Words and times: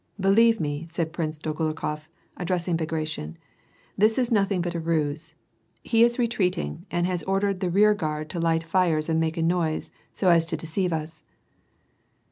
"Believe 0.29 0.59
me," 0.59 0.87
said 0.89 1.13
Prince 1.13 1.37
Dolgorukof, 1.37 2.09
addressing 2.35 2.75
Bagration," 2.75 3.37
This 3.99 4.17
is 4.17 4.31
nothing 4.31 4.59
but 4.59 4.73
a 4.73 4.79
ruse; 4.79 5.35
he 5.83 6.03
is 6.03 6.17
retreating, 6.17 6.87
and 6.89 7.05
has 7.05 7.21
ordered 7.25 7.59
the 7.59 7.69
rearguard 7.69 8.27
to 8.31 8.39
light 8.39 8.63
fires 8.63 9.09
and 9.09 9.19
make 9.19 9.37
a 9.37 9.43
noise, 9.43 9.91
so 10.11 10.29
as 10.29 10.47
to 10.47 10.57
deceive 10.57 10.91
us." 10.91 11.21